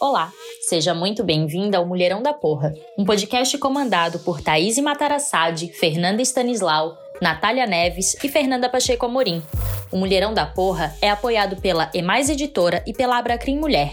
[0.00, 6.22] Olá, seja muito bem-vinda ao Mulherão da Porra, um podcast comandado por Thaís Matarassade, Fernanda
[6.22, 9.42] Stanislau, Natália Neves e Fernanda Pacheco Amorim.
[9.90, 13.92] O Mulherão da Porra é apoiado pela Emais Editora e pela Abracrim Mulher.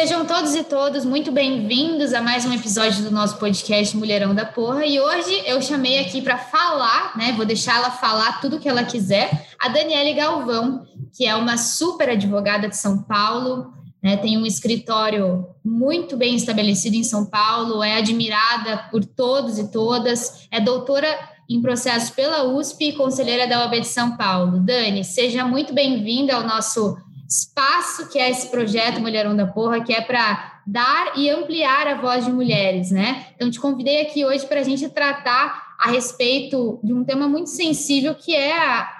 [0.00, 4.46] Sejam todos e todas muito bem-vindos a mais um episódio do nosso podcast Mulherão da
[4.46, 4.86] Porra.
[4.86, 7.34] E hoje eu chamei aqui para falar, né?
[7.36, 12.08] Vou deixar ela falar tudo que ela quiser, a Daniele Galvão, que é uma super
[12.08, 17.98] advogada de São Paulo, né, tem um escritório muito bem estabelecido em São Paulo, é
[17.98, 21.14] admirada por todos e todas, é doutora
[21.46, 24.60] em processos pela USP e conselheira da OAB de São Paulo.
[24.60, 26.96] Dani, seja muito bem-vinda ao nosso
[27.30, 31.94] espaço que é esse projeto Mulherão da Porra, que é para dar e ampliar a
[32.00, 33.26] voz de mulheres, né?
[33.36, 37.48] Então, te convidei aqui hoje para a gente tratar a respeito de um tema muito
[37.48, 38.90] sensível que é a,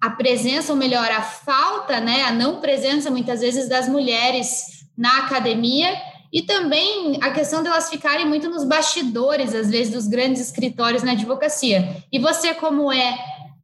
[0.00, 5.20] a presença, ou melhor, a falta, né, a não presença muitas vezes das mulheres na
[5.20, 5.88] academia
[6.30, 11.12] e também a questão delas ficarem muito nos bastidores, às vezes, dos grandes escritórios na
[11.12, 11.96] advocacia.
[12.12, 13.16] E você, como é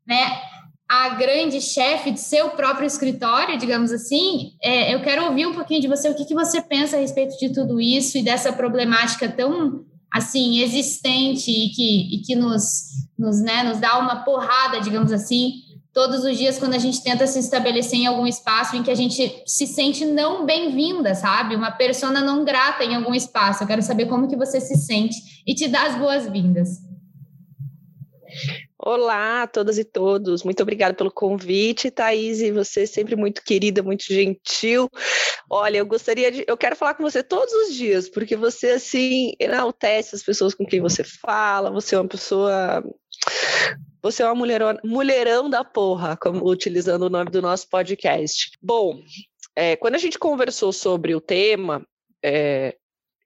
[0.06, 0.49] né,
[0.90, 5.80] a grande chefe de seu próprio escritório, digamos assim, é, eu quero ouvir um pouquinho
[5.80, 9.28] de você, o que, que você pensa a respeito de tudo isso e dessa problemática
[9.28, 15.12] tão assim existente e que, e que nos, nos, né, nos dá uma porrada, digamos
[15.12, 15.52] assim,
[15.92, 18.96] todos os dias quando a gente tenta se estabelecer em algum espaço em que a
[18.96, 21.54] gente se sente não bem-vinda, sabe?
[21.54, 23.62] Uma persona não grata em algum espaço.
[23.62, 26.80] Eu quero saber como que você se sente e te dar as boas-vindas.
[28.82, 33.82] Olá a todas e todos, muito obrigada pelo convite, Thaís, e você sempre muito querida,
[33.82, 34.88] muito gentil.
[35.50, 39.32] Olha, eu gostaria de, eu quero falar com você todos os dias, porque você, assim,
[39.38, 42.82] enaltece as pessoas com quem você fala, você é uma pessoa
[44.02, 48.52] você é uma mulherão, mulherão da porra, como utilizando o nome do nosso podcast.
[48.62, 48.98] Bom,
[49.54, 51.86] é, quando a gente conversou sobre o tema,
[52.24, 52.76] é,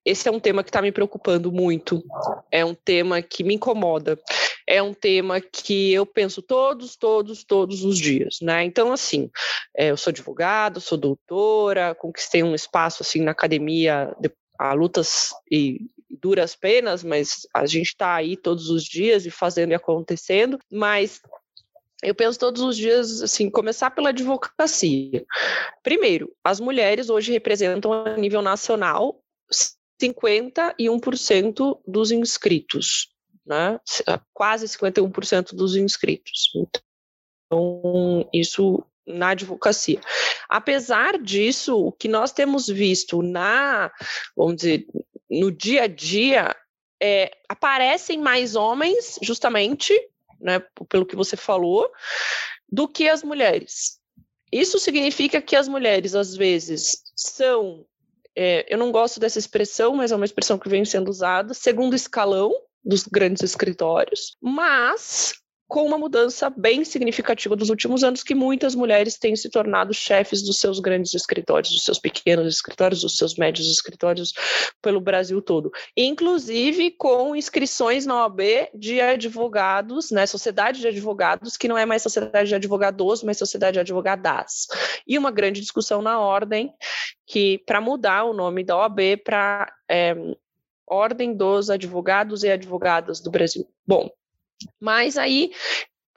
[0.05, 2.05] esse é um tema que está me preocupando muito.
[2.51, 4.19] É um tema que me incomoda.
[4.67, 8.65] É um tema que eu penso todos, todos, todos os dias, né?
[8.65, 9.31] Então, assim,
[9.77, 14.15] é, eu sou advogada, sou doutora, conquistei um espaço assim na academia
[14.59, 19.73] a lutas e duras penas, mas a gente está aí todos os dias e fazendo
[19.73, 21.21] e acontecendo, mas
[22.03, 25.25] eu penso todos os dias, assim, começar pela advocacia.
[25.83, 29.21] Primeiro, as mulheres hoje representam a nível nacional
[30.01, 33.09] 51% dos inscritos,
[33.47, 33.81] né?
[34.33, 36.51] Quase 51% dos inscritos.
[37.47, 40.01] Então, isso na advocacia.
[40.49, 43.93] Apesar disso, o que nós temos visto na,
[44.37, 44.87] vamos dizer,
[45.31, 46.57] no dia a dia,
[47.03, 49.93] é, aparecem mais homens, justamente,
[50.41, 51.91] né, pelo que você falou,
[52.71, 54.01] do que as mulheres.
[54.51, 57.85] Isso significa que as mulheres, às vezes, são.
[58.37, 61.95] É, eu não gosto dessa expressão, mas é uma expressão que vem sendo usada, segundo
[61.95, 62.53] escalão
[62.85, 65.35] dos grandes escritórios, mas
[65.67, 70.43] com uma mudança bem significativa dos últimos anos, que muitas mulheres têm se tornado chefes
[70.43, 74.33] dos seus grandes escritórios, dos seus pequenos escritórios, dos seus médios escritórios
[74.83, 75.71] pelo Brasil todo.
[75.97, 78.41] Inclusive com inscrições na OAB
[78.75, 83.75] de advogados, né, sociedade de advogados, que não é mais sociedade de advogados, mas sociedade
[83.75, 84.67] de advogadas.
[85.07, 86.73] E uma grande discussão na ordem,
[87.27, 90.15] que para mudar o nome da OAB para é,
[90.87, 93.67] Ordem dos Advogados e Advogadas do Brasil.
[93.87, 94.11] Bom,
[94.81, 95.53] mas aí,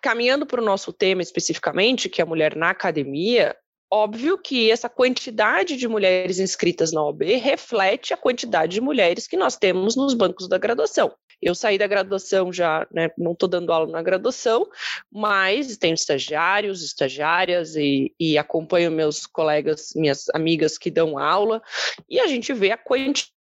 [0.02, 3.56] caminhando para o nosso tema especificamente, que é a mulher na academia,
[3.92, 9.38] óbvio que essa quantidade de mulheres inscritas na OAB reflete a quantidade de mulheres que
[9.38, 11.14] nós temos nos bancos da graduação.
[11.42, 14.68] Eu saí da graduação já, né, não estou dando aula na graduação,
[15.12, 21.62] mas tenho estagiários, estagiárias e, e acompanho meus colegas, minhas amigas que dão aula,
[22.10, 23.37] e a gente vê a quantidade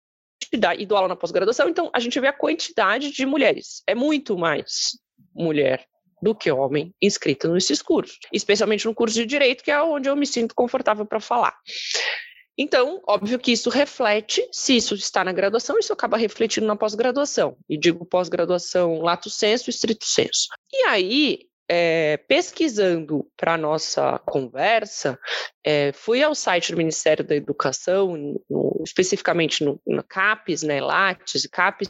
[0.42, 3.84] quantidade, e dou aula na pós-graduação, então a gente vê a quantidade de mulheres.
[3.88, 4.98] É muito mais
[5.34, 5.86] mulher
[6.22, 10.16] do que homem inscrita nesses cursos, especialmente no curso de direito, que é onde eu
[10.16, 11.56] me sinto confortável para falar.
[12.58, 17.58] Então, óbvio que isso reflete, se isso está na graduação, isso acaba refletindo na pós-graduação.
[17.68, 20.48] E digo pós-graduação lato senso estrito senso.
[20.72, 21.40] E aí,
[21.74, 25.18] é, pesquisando para nossa conversa,
[25.64, 28.18] é, fui ao site do Ministério da Educação,
[28.50, 31.90] no, especificamente no, no CAPES, né, Lattes e CAPES,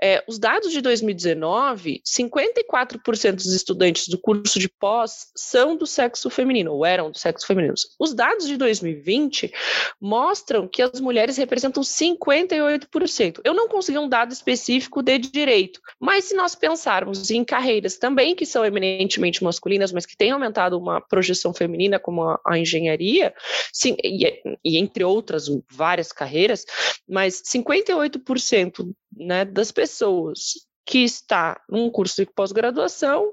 [0.00, 6.30] é, os dados de 2019, 54% dos estudantes do curso de pós são do sexo
[6.30, 7.74] feminino, ou eram do sexo feminino.
[7.98, 9.52] Os dados de 2020
[10.00, 13.40] mostram que as mulheres representam 58%.
[13.42, 18.36] Eu não consegui um dado específico de direito, mas se nós pensarmos em carreiras também
[18.36, 23.34] que são eminentemente masculinas, mas que têm aumentado uma projeção feminina, como a, a engenharia,
[23.72, 26.64] sim, e, e entre outras várias carreiras,
[27.08, 28.94] mas 58%
[29.28, 33.30] né, das pessoas que está num curso de pós-graduação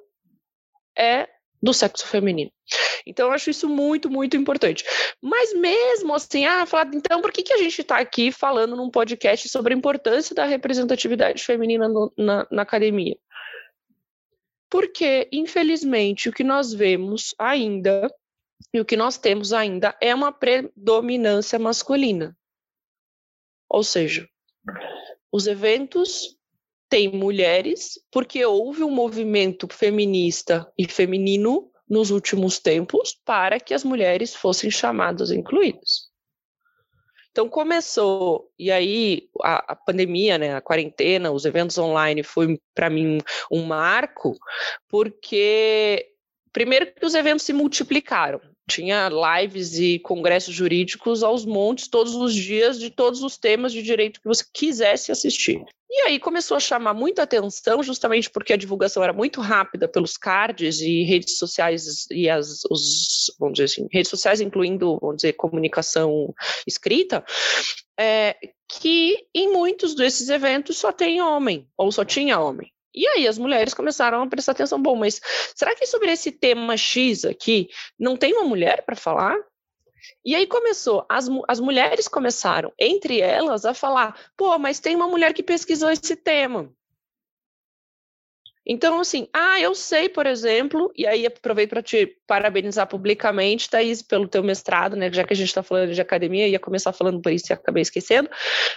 [0.97, 1.29] é
[1.63, 2.51] do sexo feminino.
[3.07, 4.83] Então, eu acho isso muito, muito importante.
[5.21, 8.91] Mas mesmo assim, ah, falar, então, por que, que a gente está aqui falando num
[8.91, 13.17] podcast sobre a importância da representatividade feminina no, na, na academia?
[14.69, 18.13] Porque, infelizmente, o que nós vemos ainda,
[18.73, 22.35] e o que nós temos ainda, é uma predominância masculina.
[23.69, 24.27] Ou seja,
[25.35, 26.37] os eventos
[26.87, 33.83] têm mulheres, porque houve um movimento feminista e feminino nos últimos tempos para que as
[33.83, 36.09] mulheres fossem chamadas e incluídas.
[37.31, 42.89] Então começou, e aí a, a, pandemia, né, a quarentena, os eventos online foi para
[42.89, 43.17] mim
[43.51, 44.37] um marco,
[44.87, 46.13] porque
[46.53, 52.33] primeiro que os eventos se multiplicaram tinha lives e congressos jurídicos aos montes todos os
[52.33, 55.63] dias de todos os temas de direito que você quisesse assistir.
[55.89, 60.17] E aí começou a chamar muita atenção, justamente porque a divulgação era muito rápida pelos
[60.17, 65.33] cards e redes sociais e as os, vamos dizer assim, redes sociais incluindo, vamos dizer,
[65.33, 66.33] comunicação
[66.67, 67.23] escrita,
[67.97, 68.35] é,
[68.67, 72.69] que em muitos desses eventos só tem homem, ou só tinha homem.
[72.95, 75.19] E aí as mulheres começaram a prestar atenção, bom, mas
[75.53, 77.69] será que sobre esse tema X aqui
[77.99, 79.35] não tem uma mulher para falar?
[80.23, 85.07] E aí começou, as, as mulheres começaram, entre elas, a falar, pô, mas tem uma
[85.07, 86.71] mulher que pesquisou esse tema.
[88.65, 94.01] Então, assim, ah, eu sei, por exemplo, e aí aproveito para te parabenizar publicamente, Thaís,
[94.01, 95.11] pelo teu mestrado, né?
[95.11, 97.81] Já que a gente está falando de academia, ia começar falando por isso e acabei
[97.81, 98.29] esquecendo.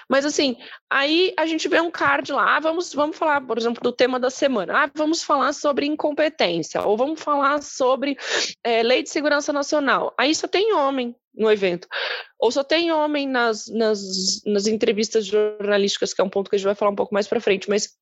[0.08, 0.56] Mas assim,
[0.90, 4.20] aí a gente vê um card lá, ah, vamos, vamos falar, por exemplo, do tema
[4.20, 4.85] da semana.
[4.85, 8.17] Ah, vamos falar sobre incompetência, ou vamos falar sobre
[8.62, 10.14] é, lei de segurança nacional.
[10.19, 11.88] Aí só tem homem no evento.
[12.38, 16.58] Ou só tem homem nas, nas, nas entrevistas jornalísticas, que é um ponto que a
[16.58, 17.96] gente vai falar um pouco mais para frente, mas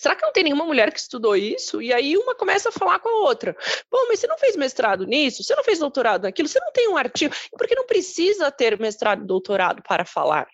[0.00, 1.82] Será que não tem nenhuma mulher que estudou isso?
[1.82, 3.54] E aí uma começa a falar com a outra.
[3.90, 5.44] Bom, mas você não fez mestrado nisso?
[5.44, 6.48] Você não fez doutorado naquilo?
[6.48, 7.34] Você não tem um artigo?
[7.50, 10.48] Porque não precisa ter mestrado e doutorado para falar.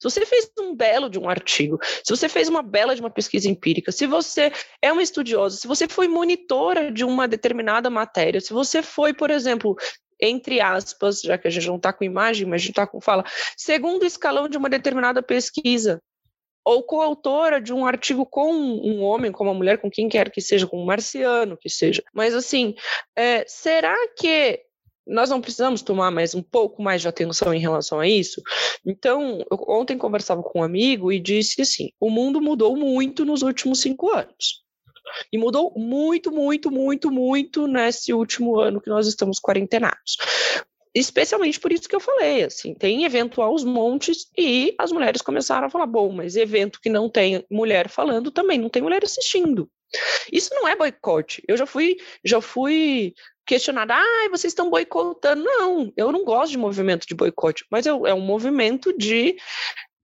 [0.00, 3.08] Se você fez um belo de um artigo, se você fez uma bela de uma
[3.08, 4.52] pesquisa empírica, se você
[4.82, 9.30] é uma estudiosa, se você foi monitora de uma determinada matéria, se você foi, por
[9.30, 9.76] exemplo,
[10.20, 13.00] entre aspas, já que a gente não está com imagem, mas a gente está com
[13.00, 13.24] fala,
[13.56, 16.02] segundo escalão de uma determinada pesquisa,
[16.66, 20.40] ou coautora de um artigo com um homem, com uma mulher, com quem quer que
[20.40, 22.02] seja, com um marciano que seja.
[22.12, 22.74] Mas assim,
[23.14, 24.60] é, será que
[25.06, 28.42] nós não precisamos tomar mais um pouco mais de atenção em relação a isso?
[28.84, 33.42] Então, eu ontem conversava com um amigo e disse assim: o mundo mudou muito nos
[33.42, 34.64] últimos cinco anos.
[35.32, 40.16] E mudou muito, muito, muito, muito nesse último ano que nós estamos quarentenados
[40.98, 45.66] especialmente por isso que eu falei, assim, tem evento aos montes e as mulheres começaram
[45.66, 49.70] a falar, bom, mas evento que não tem mulher falando também não tem mulher assistindo.
[50.32, 51.42] Isso não é boicote.
[51.46, 53.14] Eu já fui, já fui
[53.46, 55.44] questionada, ah, vocês estão boicotando.
[55.44, 59.36] Não, eu não gosto de movimento de boicote, mas eu, é um movimento de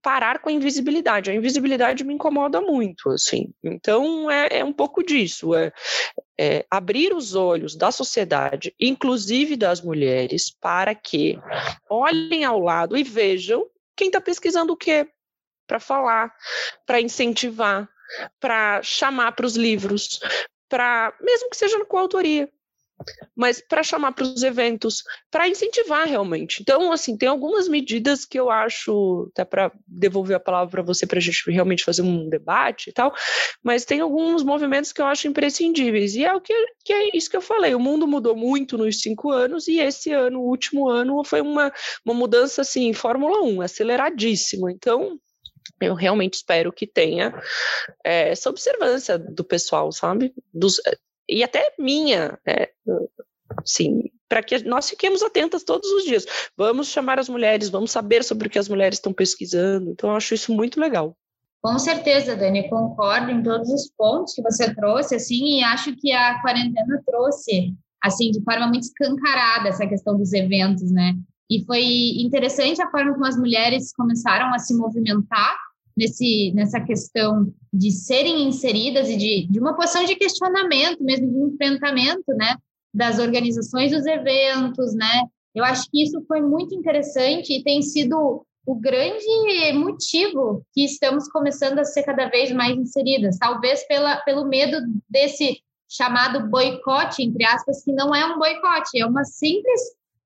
[0.02, 1.30] parar com a invisibilidade.
[1.30, 3.52] A invisibilidade me incomoda muito, assim.
[3.62, 5.72] Então, é, é um pouco disso, é,
[6.38, 11.38] é, abrir os olhos da sociedade, inclusive das mulheres, para que
[11.88, 13.66] olhem ao lado e vejam
[13.96, 15.08] quem está pesquisando o quê,
[15.66, 16.34] para falar,
[16.84, 17.88] para incentivar,
[18.40, 20.20] para chamar para os livros,
[20.68, 22.50] para mesmo que seja com autoria
[23.36, 26.60] mas para chamar para os eventos, para incentivar realmente.
[26.60, 31.06] Então, assim, tem algumas medidas que eu acho, até para devolver a palavra para você,
[31.06, 33.14] para a gente realmente fazer um debate e tal,
[33.62, 36.14] mas tem alguns movimentos que eu acho imprescindíveis.
[36.14, 36.54] E é o que,
[36.84, 40.12] que é isso que eu falei: o mundo mudou muito nos cinco anos, e esse
[40.12, 41.72] ano, o último ano, foi uma,
[42.04, 44.70] uma mudança assim, Fórmula 1, aceleradíssima.
[44.70, 45.18] Então,
[45.80, 47.34] eu realmente espero que tenha
[48.04, 50.32] é, essa observância do pessoal, sabe?
[50.52, 50.80] Dos,
[51.28, 52.66] e até minha, né?
[53.64, 56.24] Sim, para que nós fiquemos atentas todos os dias.
[56.56, 59.90] Vamos chamar as mulheres, vamos saber sobre o que as mulheres estão pesquisando.
[59.90, 61.16] Então, eu acho isso muito legal.
[61.62, 66.10] Com certeza, Dani, concordo em todos os pontos que você trouxe, assim, e acho que
[66.10, 71.14] a quarentena trouxe, assim, de forma muito escancarada essa questão dos eventos, né?
[71.48, 71.84] E foi
[72.18, 75.56] interessante a forma como as mulheres começaram a se movimentar
[75.96, 81.54] nesse, nessa questão de serem inseridas e de, de uma posição de questionamento, mesmo de
[81.54, 82.56] enfrentamento, né?
[82.92, 85.24] Das organizações dos eventos, né?
[85.54, 91.28] Eu acho que isso foi muito interessante e tem sido o grande motivo que estamos
[91.28, 97.44] começando a ser cada vez mais inseridas, talvez pela, pelo medo desse chamado boicote, entre
[97.44, 99.80] aspas, que não é um boicote, é uma simples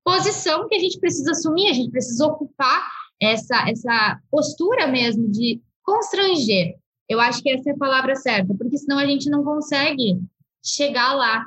[0.04, 2.86] posição que a gente precisa assumir, a gente precisa ocupar
[3.20, 6.76] essa, essa postura mesmo de constranger.
[7.08, 10.20] Eu acho que essa é a palavra certa, porque senão a gente não consegue
[10.64, 11.44] chegar lá.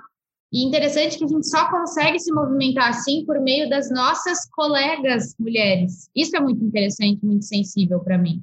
[0.51, 5.35] E interessante que a gente só consegue se movimentar assim por meio das nossas colegas
[5.37, 6.09] mulheres.
[6.15, 8.41] Isso é muito interessante, muito sensível para mim.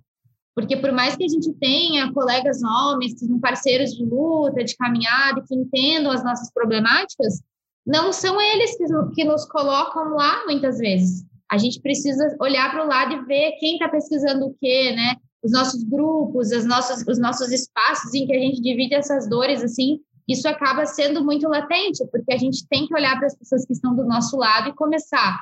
[0.55, 4.77] Porque por mais que a gente tenha colegas homens que são parceiros de luta, de
[4.77, 7.43] caminhada, que entendam as nossas problemáticas,
[7.85, 11.25] não são eles que, que nos colocam lá muitas vezes.
[11.51, 15.17] A gente precisa olhar para o lado e ver quem está pesquisando o quê, né?
[15.43, 19.63] Os nossos grupos, as nossas, os nossos espaços em que a gente divide essas dores,
[19.63, 23.65] assim, isso acaba sendo muito latente, porque a gente tem que olhar para as pessoas
[23.65, 25.41] que estão do nosso lado e começar,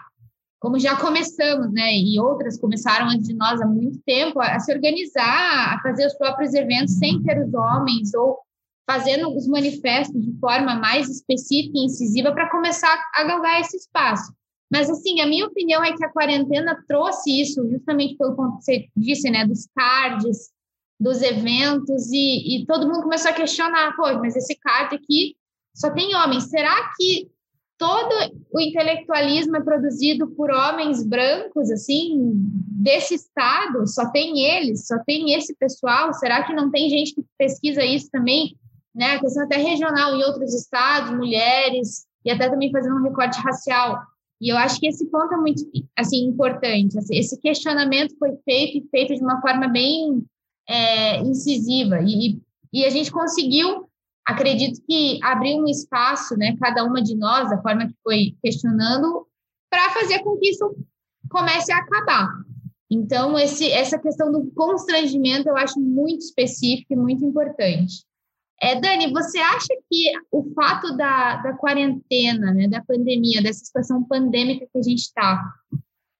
[0.60, 1.96] como já começamos, né?
[1.96, 6.14] E outras começaram antes de nós há muito tempo, a, se organizar, a fazer os
[6.14, 8.38] próprios eventos sem ter os homens, ou
[8.86, 14.32] fazendo os manifestos de forma mais específica e incisiva para começar a galgar esse espaço.
[14.74, 18.64] Mas, assim, a minha opinião é que a quarentena trouxe isso, justamente pelo ponto que
[18.64, 20.50] você disse, né, dos cards,
[20.98, 25.36] dos eventos e, e todo mundo começou a questionar, pô, mas esse card aqui
[25.72, 26.50] só tem homens.
[26.50, 27.30] Será que
[27.78, 33.86] todo o intelectualismo é produzido por homens brancos, assim, desse estado?
[33.86, 34.88] Só tem eles?
[34.88, 36.12] Só tem esse pessoal?
[36.14, 38.56] Será que não tem gente que pesquisa isso também?
[38.92, 39.12] Né?
[39.12, 44.02] A questão até regional em outros estados, mulheres, e até também fazendo um recorte racial.
[44.44, 45.62] E eu acho que esse ponto é muito
[45.96, 46.98] assim importante.
[47.10, 50.22] Esse questionamento foi feito feito de uma forma bem
[50.68, 52.02] é, incisiva.
[52.02, 52.38] E,
[52.70, 53.88] e a gente conseguiu,
[54.22, 59.26] acredito que, abrir um espaço, né, cada uma de nós, da forma que foi questionando,
[59.70, 60.76] para fazer com que isso
[61.30, 62.28] comece a acabar.
[62.90, 68.04] Então, esse, essa questão do constrangimento eu acho muito específica e muito importante.
[68.60, 74.04] É, Dani, você acha que o fato da, da quarentena, né, da pandemia, dessa situação
[74.04, 75.42] pandêmica que a gente está,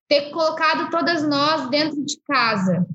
[0.08, 2.86] ter colocado todas nós dentro de casa,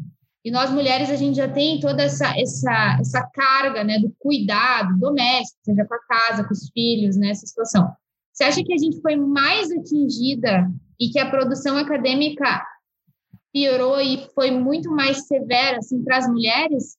[0.43, 4.97] e nós mulheres a gente já tem toda essa essa essa carga, né, do cuidado
[4.97, 7.91] doméstico, seja com a casa, com os filhos, né, situação.
[8.31, 12.65] Você acha que a gente foi mais atingida e que a produção acadêmica
[13.51, 16.98] piorou e foi muito mais severa assim para as mulheres?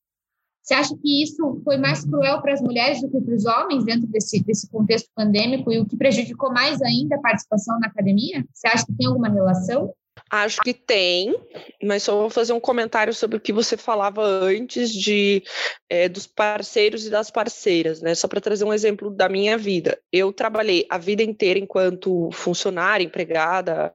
[0.62, 3.84] Você acha que isso foi mais cruel para as mulheres do que para os homens
[3.84, 8.44] dentro desse, desse contexto pandêmico e o que prejudicou mais ainda a participação na academia?
[8.52, 9.92] Você acha que tem alguma relação?
[10.30, 11.34] Acho que tem,
[11.82, 15.42] mas só vou fazer um comentário sobre o que você falava antes de
[15.88, 18.14] é, dos parceiros e das parceiras, né?
[18.14, 19.98] Só para trazer um exemplo da minha vida.
[20.12, 23.92] Eu trabalhei a vida inteira enquanto funcionária, empregada,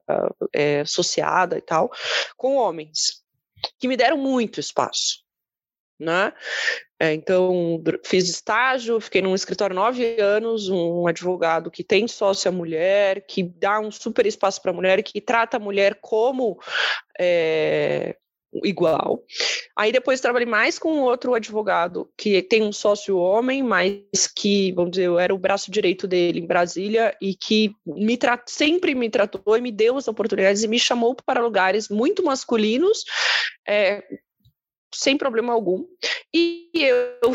[0.52, 1.90] é, associada e tal,
[2.36, 3.22] com homens
[3.78, 5.25] que me deram muito espaço
[5.98, 6.32] né?
[6.98, 13.26] É, então, fiz estágio, fiquei num escritório nove anos, um advogado que tem sócia mulher,
[13.26, 16.58] que dá um super espaço para a mulher, que trata a mulher como
[17.18, 18.16] é,
[18.64, 19.22] igual.
[19.76, 24.92] Aí depois trabalhei mais com outro advogado que tem um sócio homem, mas que, vamos
[24.92, 29.56] dizer, eu era o braço direito dele em Brasília e que me sempre me tratou
[29.56, 33.04] e me deu as oportunidades e me chamou para lugares muito masculinos,
[33.68, 34.02] é,
[34.94, 35.84] sem problema algum.
[36.34, 37.32] E eu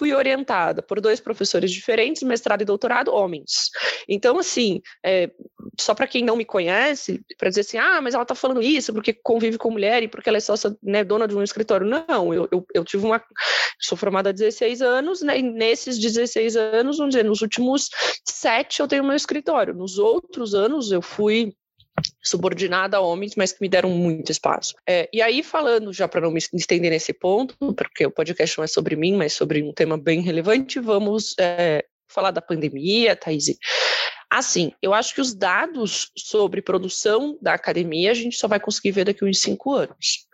[0.00, 3.68] fui orientada por dois professores diferentes, mestrado e doutorado, homens.
[4.08, 5.30] Então, assim, é,
[5.78, 8.94] só para quem não me conhece, para dizer assim, ah, mas ela está falando isso
[8.94, 11.86] porque convive com mulher e porque ela é sócia, né, dona de um escritório.
[11.86, 13.22] Não, eu, eu, eu, tive uma.
[13.78, 17.90] Sou formada há 16 anos, né, e nesses 16 anos, vamos dizer, nos últimos
[18.24, 19.74] sete eu tenho meu escritório.
[19.74, 21.52] Nos outros anos, eu fui
[22.22, 24.74] subordinada a homens, mas que me deram muito espaço.
[24.86, 28.64] É, e aí, falando, já para não me estender nesse ponto, porque o podcast não
[28.64, 33.46] é sobre mim, mas sobre um tema bem relevante, vamos é, falar da pandemia, Thaís.
[34.30, 38.92] Assim, eu acho que os dados sobre produção da academia a gente só vai conseguir
[38.92, 40.26] ver daqui uns cinco anos.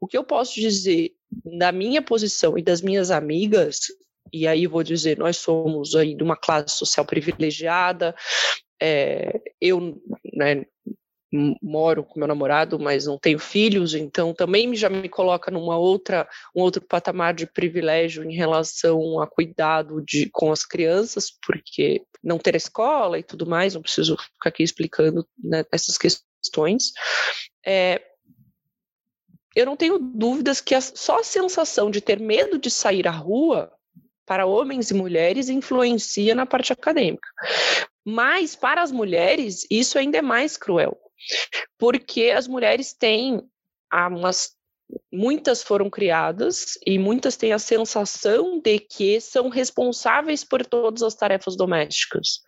[0.00, 1.12] O que eu posso dizer
[1.58, 3.78] da minha posição e das minhas amigas
[4.32, 8.14] e aí vou dizer, nós somos aí de uma classe social privilegiada,
[8.80, 10.00] é, eu
[10.34, 10.64] né,
[11.62, 16.28] moro com meu namorado, mas não tenho filhos, então também já me coloca numa outra,
[16.54, 22.38] um outro patamar de privilégio em relação a cuidado de, com as crianças, porque não
[22.38, 26.92] ter escola e tudo mais, não preciso ficar aqui explicando né, essas questões.
[27.64, 28.02] É,
[29.54, 33.12] eu não tenho dúvidas que a, só a sensação de ter medo de sair à
[33.12, 33.72] rua
[34.26, 37.28] para homens e mulheres influencia na parte acadêmica.
[38.04, 40.98] Mas para as mulheres, isso ainda é mais cruel,
[41.78, 43.42] porque as mulheres têm
[43.92, 44.56] umas
[45.12, 51.14] muitas foram criadas e muitas têm a sensação de que são responsáveis por todas as
[51.14, 52.40] tarefas domésticas.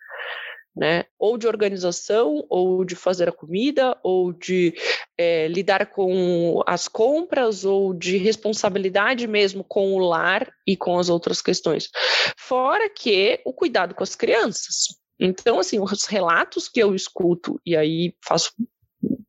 [0.76, 1.06] Né?
[1.18, 4.72] Ou de organização, ou de fazer a comida, ou de
[5.16, 11.08] é, lidar com as compras, ou de responsabilidade mesmo com o lar e com as
[11.08, 11.88] outras questões.
[12.36, 14.84] Fora que o cuidado com as crianças.
[15.18, 18.52] Então, assim, os relatos que eu escuto, e aí faço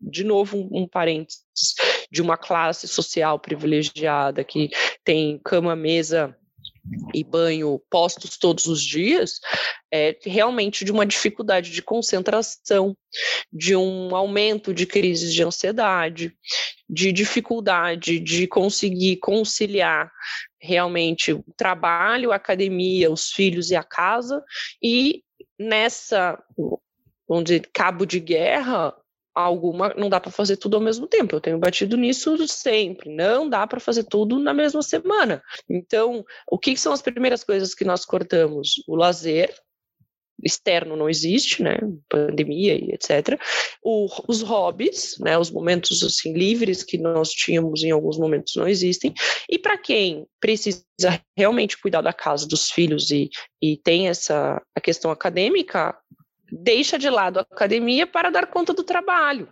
[0.02, 1.44] de novo um, um parênteses,
[2.12, 4.70] de uma classe social privilegiada que
[5.04, 6.36] tem cama, mesa
[7.14, 9.40] e banho postos todos os dias,
[9.92, 12.96] é realmente de uma dificuldade de concentração,
[13.52, 16.34] de um aumento de crises de ansiedade,
[16.90, 20.12] de dificuldade de conseguir conciliar
[20.60, 24.44] realmente o trabalho, a academia, os filhos e a casa,
[24.82, 25.24] e
[25.60, 26.42] nessa,
[27.44, 28.96] dizer, cabo de guerra,
[29.34, 31.36] alguma não dá para fazer tudo ao mesmo tempo.
[31.36, 33.14] Eu tenho batido nisso sempre.
[33.14, 35.42] Não dá para fazer tudo na mesma semana.
[35.70, 38.84] Então, o que são as primeiras coisas que nós cortamos?
[38.88, 39.54] O lazer,
[40.44, 41.78] externo não existe, né,
[42.08, 43.40] pandemia e etc.
[43.84, 48.68] O, os hobbies, né, os momentos assim livres que nós tínhamos em alguns momentos não
[48.68, 49.14] existem.
[49.50, 50.84] E para quem precisa
[51.38, 53.30] realmente cuidar da casa dos filhos e,
[53.62, 55.96] e tem essa a questão acadêmica,
[56.52, 59.48] deixa de lado a academia para dar conta do trabalho.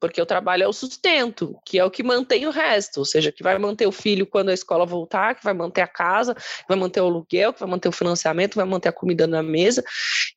[0.00, 3.32] Porque o trabalho é o sustento, que é o que mantém o resto, ou seja,
[3.32, 6.68] que vai manter o filho quando a escola voltar, que vai manter a casa, que
[6.68, 9.82] vai manter o aluguel, que vai manter o financiamento, vai manter a comida na mesa,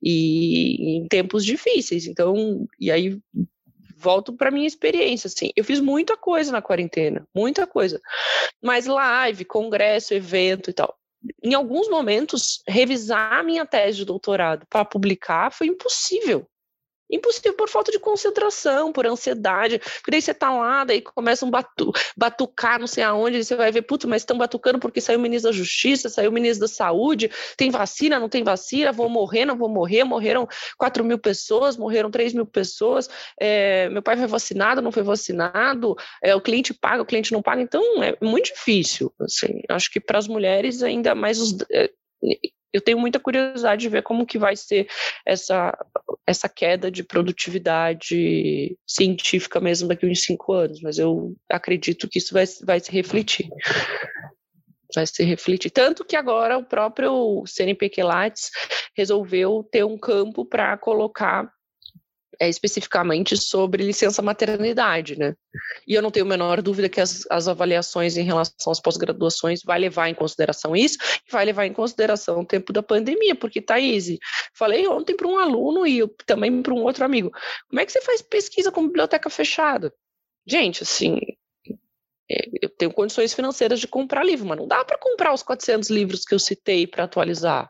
[0.02, 2.08] e em tempos difíceis.
[2.08, 3.20] Então, e aí
[3.96, 8.02] volto para minha experiência, assim, eu fiz muita coisa na quarentena, muita coisa,
[8.60, 10.98] mas live, congresso, evento e tal
[11.44, 16.48] em alguns momentos, revisar a minha tese de doutorado para publicar foi impossível.
[17.12, 19.80] Impossível por falta de concentração, por ansiedade.
[19.80, 23.72] Porque daí você tá lá, daí começa um batu, batucar, não sei aonde, você vai
[23.72, 26.74] ver, putz, mas estão batucando porque saiu o ministro da Justiça, saiu o ministro da
[26.74, 30.04] Saúde, tem vacina, não tem vacina, vou morrer, não vou morrer.
[30.04, 30.48] Morreram
[30.78, 33.10] 4 mil pessoas, morreram 3 mil pessoas.
[33.40, 35.96] É, meu pai foi vacinado, não foi vacinado.
[36.24, 37.62] É, o cliente paga, o cliente não paga.
[37.62, 39.14] Então, é muito difícil.
[39.20, 41.58] Assim, acho que para as mulheres, ainda mais os.
[41.72, 41.90] É,
[42.74, 44.88] eu tenho muita curiosidade de ver como que vai ser
[45.26, 45.78] essa,
[46.26, 52.34] essa queda de produtividade científica mesmo daqui uns cinco anos, mas eu acredito que isso
[52.34, 53.50] vai, vai se refletir.
[54.94, 55.70] Vai se refletir.
[55.70, 58.50] Tanto que agora o próprio CNPq Lattes
[58.96, 61.50] resolveu ter um campo para colocar
[62.42, 65.36] é, especificamente sobre licença maternidade, né?
[65.88, 69.62] E eu não tenho a menor dúvida que as, as avaliações em relação às pós-graduações
[69.64, 73.62] vai levar em consideração isso e vai levar em consideração o tempo da pandemia, porque,
[73.62, 74.18] Thaís,
[74.56, 77.30] falei ontem para um aluno e também para um outro amigo,
[77.70, 79.94] como é que você faz pesquisa com biblioteca fechada?
[80.44, 81.20] Gente, assim,
[82.28, 85.92] é, eu tenho condições financeiras de comprar livro, mas não dá para comprar os 400
[85.92, 87.70] livros que eu citei para atualizar.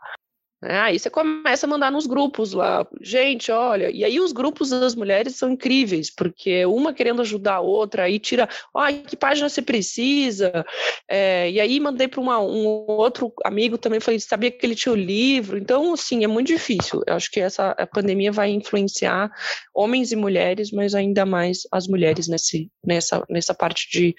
[0.64, 4.70] É, aí você começa a mandar nos grupos lá, gente, olha, e aí os grupos
[4.70, 9.50] das mulheres são incríveis, porque uma querendo ajudar a outra, aí tira, ó, que página
[9.50, 10.64] você precisa,
[11.08, 14.96] é, e aí mandei para um outro amigo também, falei, sabia que ele tinha o
[14.96, 19.32] livro, então, assim, é muito difícil, eu acho que essa a pandemia vai influenciar
[19.74, 24.16] homens e mulheres, mas ainda mais as mulheres nesse, nessa, nessa parte de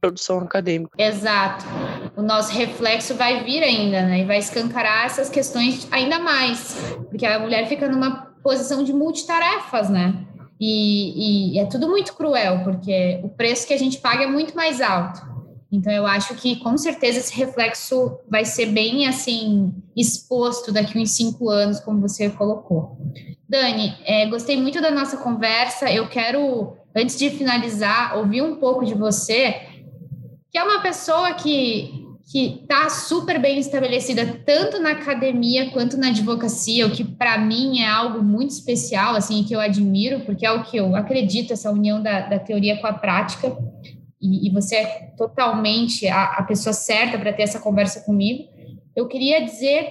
[0.00, 0.96] produção acadêmica.
[0.98, 1.64] Exato.
[2.16, 4.20] O nosso reflexo vai vir ainda, né?
[4.20, 6.74] E vai escancarar essas questões ainda mais,
[7.10, 10.24] porque a mulher fica numa posição de multitarefas, né?
[10.58, 14.56] E, e é tudo muito cruel, porque o preço que a gente paga é muito
[14.56, 15.20] mais alto.
[15.70, 21.10] Então, eu acho que com certeza esse reflexo vai ser bem assim exposto daqui uns
[21.10, 22.96] cinco anos, como você colocou.
[23.46, 25.90] Dani, é, gostei muito da nossa conversa.
[25.92, 29.76] Eu quero, antes de finalizar, ouvir um pouco de você
[30.56, 36.08] que é uma pessoa que que está super bem estabelecida tanto na academia quanto na
[36.08, 40.50] advocacia, o que para mim é algo muito especial, assim, que eu admiro, porque é
[40.50, 43.56] o que eu acredito, essa união da, da teoria com a prática,
[44.20, 44.84] e, e você é
[45.16, 48.48] totalmente a, a pessoa certa para ter essa conversa comigo.
[48.94, 49.88] Eu queria dizer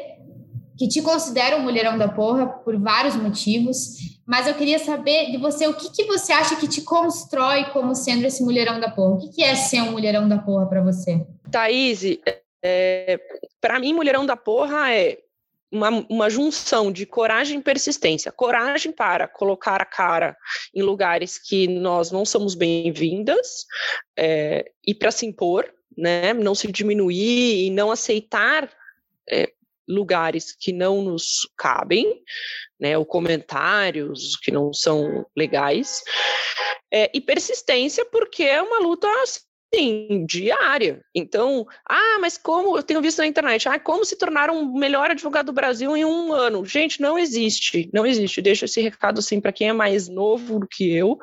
[0.78, 4.15] que te considero um mulherão da porra por vários motivos.
[4.26, 7.94] Mas eu queria saber de você o que, que você acha que te constrói como
[7.94, 9.16] sendo esse mulherão da porra.
[9.16, 11.26] O que, que é ser um mulherão da porra para você?
[11.52, 12.02] Thaís,
[12.64, 13.20] é,
[13.62, 15.20] para mim, mulherão da porra é
[15.72, 18.32] uma, uma, junção de coragem e persistência.
[18.32, 20.36] Coragem para colocar a cara
[20.74, 23.66] em lugares que nós não somos bem-vindas
[24.18, 26.34] é, e para se impor, né?
[26.34, 28.72] não se diminuir e não aceitar
[29.30, 29.52] é,
[29.88, 32.24] lugares que não nos cabem,
[32.80, 36.02] né, ou comentários que não são legais,
[36.92, 39.08] é, e persistência, porque é uma luta
[39.76, 41.02] assim, diária.
[41.14, 45.12] Então, ah, mas como eu tenho visto na internet, ah, como se tornar um melhor
[45.12, 46.66] advogado do Brasil em um ano?
[46.66, 48.42] Gente, não existe, não existe.
[48.42, 51.18] Deixo esse recado assim para quem é mais novo do que eu,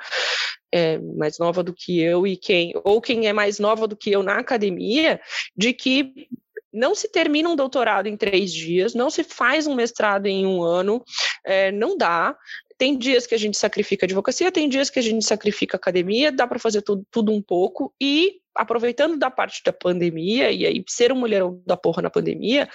[0.72, 4.10] é, mais nova do que eu e quem ou quem é mais nova do que
[4.10, 5.20] eu na academia,
[5.56, 6.28] de que
[6.72, 10.62] não se termina um doutorado em três dias, não se faz um mestrado em um
[10.62, 11.04] ano,
[11.44, 12.36] é, não dá.
[12.78, 16.46] Tem dias que a gente sacrifica advocacia, tem dias que a gente sacrifica academia, dá
[16.46, 21.12] para fazer tudo, tudo um pouco, e aproveitando da parte da pandemia, e aí ser
[21.12, 22.68] um mulherão da porra na pandemia,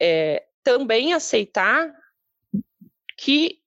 [0.00, 1.92] é, também aceitar
[3.18, 3.58] que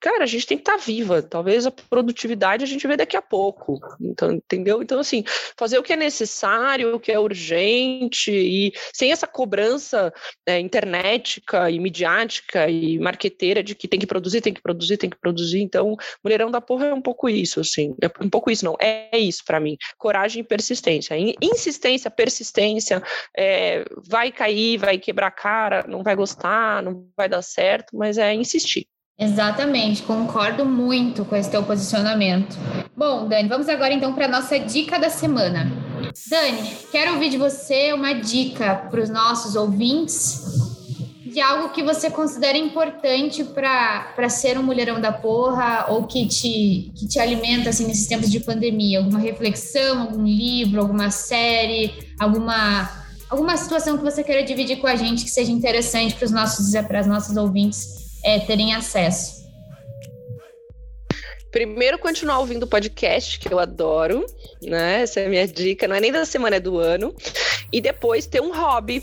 [0.00, 1.22] cara, a gente tem que estar tá viva.
[1.22, 3.80] Talvez a produtividade a gente vê daqui a pouco.
[4.00, 4.82] Então, entendeu?
[4.82, 5.24] Então, assim,
[5.56, 10.12] fazer o que é necessário, o que é urgente, e sem essa cobrança
[10.46, 15.10] é, internética e midiática e marqueteira de que tem que produzir, tem que produzir, tem
[15.10, 15.60] que produzir.
[15.60, 17.94] Então, Mulherão da Porra é um pouco isso, assim.
[18.02, 18.76] É um pouco isso, não.
[18.80, 19.76] É isso para mim.
[19.98, 21.16] Coragem e persistência.
[21.42, 23.02] Insistência, persistência,
[23.36, 28.18] é, vai cair, vai quebrar a cara, não vai gostar, não vai dar certo, mas
[28.18, 28.86] é insistir.
[29.18, 32.54] Exatamente, concordo muito com esse teu posicionamento.
[32.94, 35.72] Bom, Dani, vamos agora então para a nossa dica da semana.
[36.28, 40.66] Dani, quero ouvir de você uma dica para os nossos ouvintes
[41.24, 46.92] de algo que você considera importante para ser um mulherão da porra ou que te,
[46.94, 48.98] que te alimenta assim, nesses tempos de pandemia.
[48.98, 52.90] Alguma reflexão, algum livro, alguma série, alguma,
[53.30, 56.72] alguma situação que você queira dividir com a gente que seja interessante para os nossos,
[57.06, 59.46] nossas ouvintes é, terem acesso?
[61.52, 64.26] Primeiro, continuar ouvindo o podcast, que eu adoro,
[64.60, 65.02] né?
[65.02, 67.14] Essa é a minha dica, não é nem da semana, é do ano.
[67.72, 69.00] E depois ter um hobby,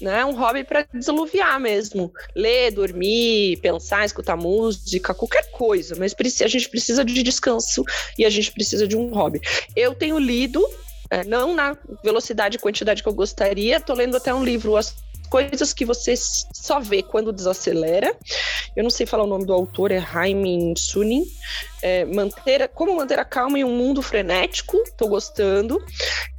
[0.00, 0.24] né?
[0.24, 2.12] Um hobby para desaluviar mesmo.
[2.34, 5.94] Ler, dormir, pensar, escutar música, qualquer coisa.
[5.96, 7.84] Mas a gente precisa de descanso
[8.18, 9.40] e a gente precisa de um hobby.
[9.76, 10.68] Eu tenho lido,
[11.08, 14.72] é, não na velocidade e quantidade que eu gostaria, estou lendo até um livro,
[15.30, 18.14] coisas que você só vê quando desacelera.
[18.76, 21.24] Eu não sei falar o nome do autor, é Jaime Sunin.
[21.82, 25.82] É, manter, como manter a calma em um mundo frenético, tô gostando.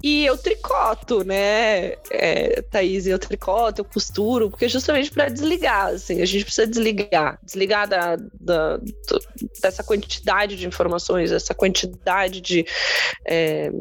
[0.04, 3.08] E eu tricoto, né, é, Thaís?
[3.08, 7.39] Eu tricoto, eu costuro, porque justamente para desligar, assim, a gente precisa desligar.
[7.43, 8.80] Desligar da, da,
[9.62, 12.65] dessa quantidade de informações, essa quantidade de.
[13.25, 13.71] É,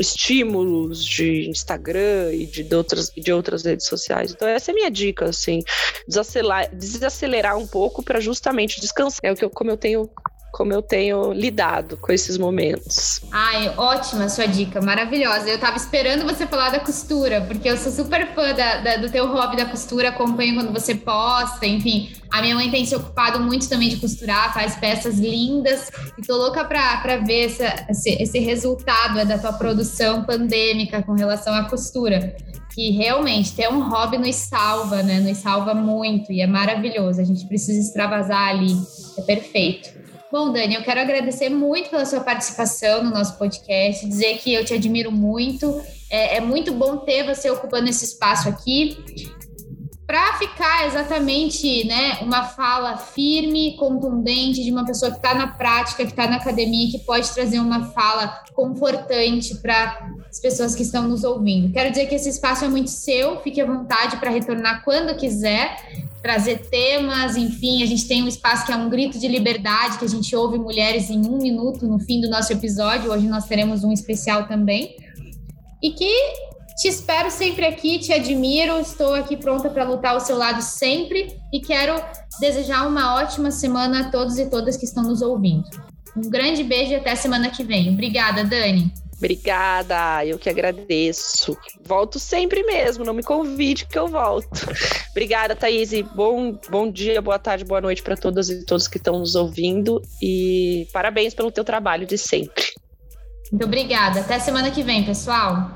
[0.00, 4.32] estímulos de Instagram e de, de, outras, de outras redes sociais.
[4.32, 5.62] Então, essa é a minha dica, assim,
[6.08, 9.20] desacelerar, desacelerar um pouco para justamente descansar.
[9.22, 10.10] É o que eu, como eu tenho
[10.60, 13.22] como eu tenho lidado com esses momentos.
[13.32, 15.48] Ai, ótima sua dica, maravilhosa.
[15.48, 19.08] Eu tava esperando você falar da costura, porque eu sou super fã da, da, do
[19.08, 22.12] teu hobby da costura, acompanho quando você posta, enfim.
[22.30, 26.36] A minha mãe tem se ocupado muito também de costurar, faz peças lindas, e tô
[26.36, 31.70] louca pra, pra ver essa, esse, esse resultado da tua produção pandêmica com relação à
[31.70, 32.36] costura
[32.74, 35.20] que realmente ter um hobby nos salva, né?
[35.20, 37.18] Nos salva muito e é maravilhoso.
[37.18, 38.76] A gente precisa extravasar ali,
[39.18, 39.99] é perfeito.
[40.30, 44.64] Bom, Dani, eu quero agradecer muito pela sua participação no nosso podcast, dizer que eu
[44.64, 45.82] te admiro muito.
[46.08, 48.96] É, é muito bom ter você ocupando esse espaço aqui
[50.06, 56.04] para ficar exatamente né, uma fala firme, contundente de uma pessoa que está na prática,
[56.04, 61.08] que está na academia, que pode trazer uma fala confortante para as pessoas que estão
[61.08, 61.72] nos ouvindo.
[61.72, 65.76] Quero dizer que esse espaço é muito seu, fique à vontade para retornar quando quiser
[66.22, 70.04] trazer temas, enfim, a gente tem um espaço que é um grito de liberdade, que
[70.04, 73.10] a gente ouve mulheres em um minuto no fim do nosso episódio.
[73.10, 74.96] Hoje nós teremos um especial também.
[75.82, 76.12] E que
[76.76, 81.36] te espero sempre aqui, te admiro, estou aqui pronta para lutar ao seu lado sempre
[81.52, 81.94] e quero
[82.38, 85.64] desejar uma ótima semana a todos e todas que estão nos ouvindo.
[86.16, 87.90] Um grande beijo e até semana que vem.
[87.90, 88.92] Obrigada, Dani.
[89.20, 91.54] Obrigada, eu que agradeço.
[91.84, 94.66] Volto sempre mesmo, não me convide que eu volto.
[95.12, 95.90] Obrigada, Thaís.
[96.14, 100.00] Bom, bom dia, boa tarde, boa noite para todas e todos que estão nos ouvindo
[100.22, 102.64] e parabéns pelo teu trabalho de sempre.
[103.52, 104.20] Muito obrigada.
[104.20, 105.70] Até semana que vem, pessoal.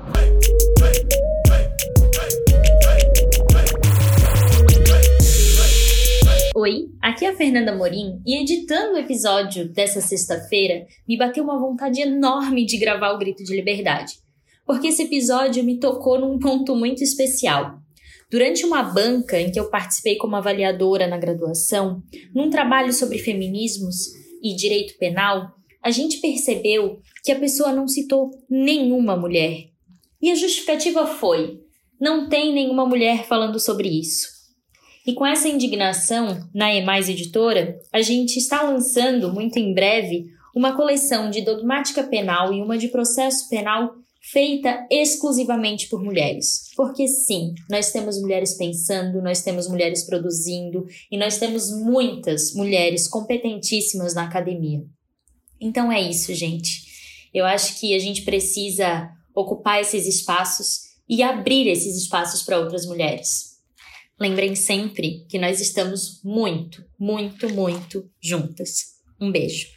[6.57, 11.59] Oi, aqui é a Fernanda Morim e editando o episódio dessa sexta-feira, me bateu uma
[11.59, 14.13] vontade enorme de gravar o Grito de Liberdade.
[14.65, 17.77] Porque esse episódio me tocou num ponto muito especial.
[18.31, 22.01] Durante uma banca em que eu participei como avaliadora na graduação,
[22.33, 25.51] num trabalho sobre feminismos e direito penal,
[25.83, 29.65] a gente percebeu que a pessoa não citou nenhuma mulher.
[30.21, 31.59] E a justificativa foi:
[31.99, 34.34] não tem nenhuma mulher falando sobre isso.
[35.05, 40.75] E com essa indignação, na Emais Editora, a gente está lançando muito em breve uma
[40.75, 46.71] coleção de dogmática penal e uma de processo penal feita exclusivamente por mulheres.
[46.75, 53.07] Porque sim, nós temos mulheres pensando, nós temos mulheres produzindo e nós temos muitas mulheres
[53.07, 54.83] competentíssimas na academia.
[55.61, 56.83] Então é isso, gente.
[57.31, 62.87] Eu acho que a gente precisa ocupar esses espaços e abrir esses espaços para outras
[62.87, 63.54] mulheres.
[64.19, 68.95] Lembrem sempre que nós estamos muito, muito, muito juntas.
[69.19, 69.74] Um beijo.